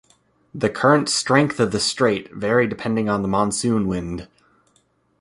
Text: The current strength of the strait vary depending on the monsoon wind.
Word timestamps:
The 0.51 0.67
current 0.71 1.09
strength 1.09 1.59
of 1.59 1.71
the 1.71 1.79
strait 1.79 2.31
vary 2.33 2.65
depending 2.65 3.07
on 3.07 3.21
the 3.21 3.27
monsoon 3.27 3.87
wind. 3.87 4.27